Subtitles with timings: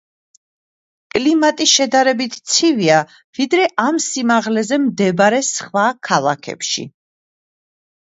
[1.15, 2.97] კლიმატი შედარებით ცივია,
[3.41, 6.91] ვიდრე ამ სიმაღლეზე მდებარე სხვა ქალაქებში.